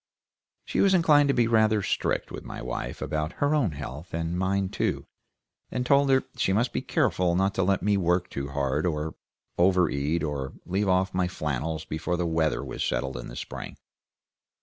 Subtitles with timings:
[0.65, 4.35] She was inclined to be rather strict with my wife about her own health, and
[4.35, 5.05] mine too,
[5.69, 9.13] and told her she must be careful not to let me work too hard, or
[9.59, 13.77] overeat, or leave off my flannels before the weather was settled in the spring.